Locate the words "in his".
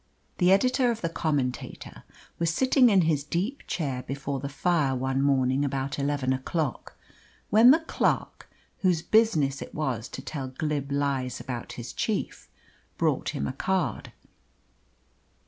2.89-3.23